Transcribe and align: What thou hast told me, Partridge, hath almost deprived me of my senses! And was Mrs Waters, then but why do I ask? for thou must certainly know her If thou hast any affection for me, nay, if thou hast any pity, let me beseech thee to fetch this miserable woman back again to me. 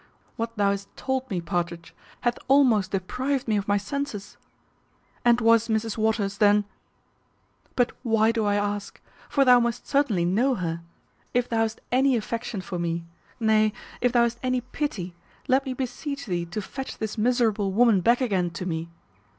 What 0.35 0.57
thou 0.57 0.71
hast 0.71 0.89
told 0.97 1.29
me, 1.29 1.41
Partridge, 1.41 1.93
hath 2.21 2.39
almost 2.47 2.89
deprived 2.89 3.47
me 3.47 3.55
of 3.55 3.67
my 3.67 3.77
senses! 3.77 4.35
And 5.23 5.39
was 5.39 5.67
Mrs 5.67 5.95
Waters, 5.95 6.39
then 6.39 6.65
but 7.75 7.91
why 8.01 8.31
do 8.31 8.43
I 8.43 8.55
ask? 8.55 8.99
for 9.29 9.45
thou 9.45 9.59
must 9.59 9.85
certainly 9.87 10.25
know 10.25 10.55
her 10.55 10.81
If 11.35 11.47
thou 11.49 11.57
hast 11.59 11.81
any 11.91 12.15
affection 12.17 12.61
for 12.61 12.79
me, 12.79 13.05
nay, 13.39 13.73
if 14.01 14.11
thou 14.11 14.23
hast 14.23 14.39
any 14.41 14.61
pity, 14.61 15.13
let 15.47 15.65
me 15.67 15.73
beseech 15.75 16.25
thee 16.25 16.47
to 16.47 16.63
fetch 16.63 16.97
this 16.97 17.15
miserable 17.15 17.71
woman 17.71 18.01
back 18.01 18.21
again 18.21 18.49
to 18.57 18.65
me. 18.65 18.89